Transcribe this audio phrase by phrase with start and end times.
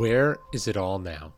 [0.00, 1.34] Where is it all now?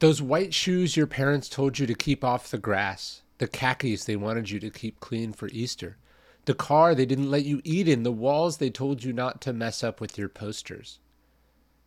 [0.00, 4.14] Those white shoes your parents told you to keep off the grass, the khakis they
[4.14, 5.96] wanted you to keep clean for Easter,
[6.44, 9.54] the car they didn't let you eat in, the walls they told you not to
[9.54, 10.98] mess up with your posters.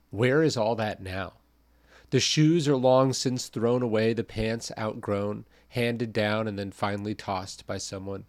[0.09, 1.34] Where is all that now?
[2.09, 7.13] The shoes are long since thrown away, the pants outgrown, handed down, and then finally
[7.13, 8.26] tossed by someone.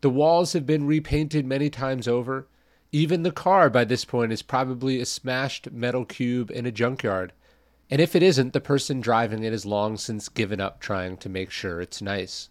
[0.00, 2.48] The walls have been repainted many times over.
[2.90, 7.34] Even the car by this point is probably a smashed metal cube in a junkyard.
[7.90, 11.28] And if it isn't, the person driving it has long since given up trying to
[11.28, 12.48] make sure it's nice.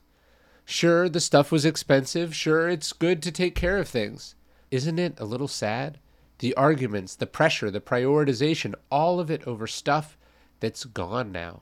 [0.64, 2.36] Sure, the stuff was expensive.
[2.36, 4.36] Sure, it's good to take care of things.
[4.70, 5.98] Isn't it a little sad?
[6.40, 10.18] The arguments, the pressure, the prioritization, all of it over stuff
[10.60, 11.62] that's gone now,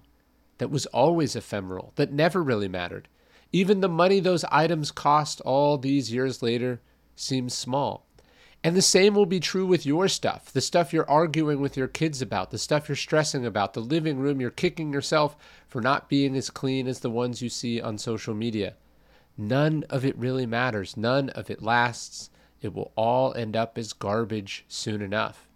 [0.58, 3.08] that was always ephemeral, that never really mattered.
[3.54, 6.82] Even the money those items cost all these years later
[7.16, 8.06] seems small.
[8.66, 11.88] And the same will be true with your stuff the stuff you're arguing with your
[11.88, 16.10] kids about, the stuff you're stressing about, the living room you're kicking yourself for not
[16.10, 18.74] being as clean as the ones you see on social media.
[19.38, 20.98] None of it really matters.
[20.98, 22.32] None of it lasts.
[22.60, 25.48] It will all end up as garbage soon enough.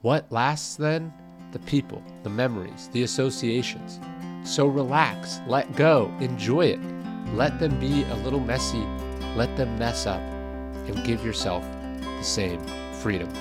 [0.00, 1.12] What lasts then?
[1.50, 3.98] The people, the memories, the associations.
[4.44, 6.80] So relax, let go, enjoy it.
[7.34, 8.86] Let them be a little messy,
[9.34, 11.64] let them mess up, and give yourself
[12.20, 12.60] the same
[13.00, 13.32] freedom.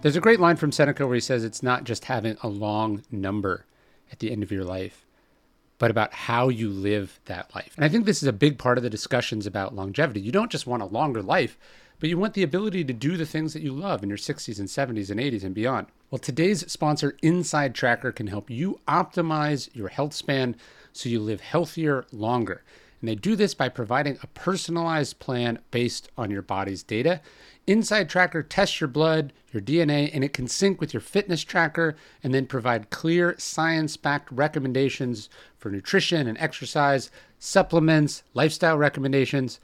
[0.00, 3.02] There's a great line from Seneca where he says it's not just having a long
[3.10, 3.66] number
[4.10, 5.04] at the end of your life,
[5.78, 7.74] but about how you live that life.
[7.76, 10.22] And I think this is a big part of the discussions about longevity.
[10.22, 11.58] You don't just want a longer life,
[12.00, 14.58] but you want the ability to do the things that you love in your 60s
[14.58, 15.88] and 70s and 80s and beyond.
[16.10, 20.56] Well, today's sponsor, Inside Tracker, can help you optimize your health span
[20.94, 22.62] so you live healthier longer.
[23.02, 27.20] And they do this by providing a personalized plan based on your body's data.
[27.66, 31.96] Inside Tracker tests your blood, your DNA, and it can sync with your fitness tracker
[32.22, 39.58] and then provide clear, science backed recommendations for nutrition and exercise, supplements, lifestyle recommendations.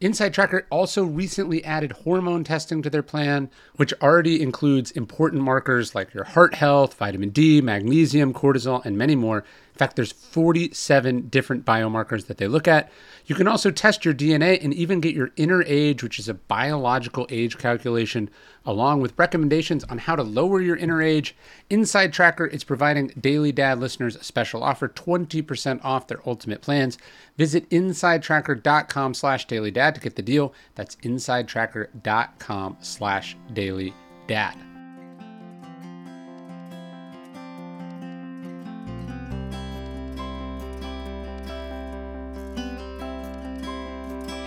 [0.00, 5.94] Inside Tracker also recently added hormone testing to their plan, which already includes important markers
[5.94, 9.44] like your heart health, vitamin D, magnesium, cortisol, and many more.
[9.72, 12.90] In fact, there's 47 different biomarkers that they look at.
[13.26, 16.34] You can also test your DNA and even get your inner age, which is a
[16.34, 18.28] biological age calculation,
[18.64, 21.34] along with recommendations on how to lower your inner age.
[21.70, 26.98] Inside Tracker is providing Daily Dad listeners a special offer, 20% off their ultimate plans.
[27.38, 30.52] Visit insidetracker.com slash dailydad to get the deal.
[30.74, 34.69] That's insidetracker.com slash dailydad.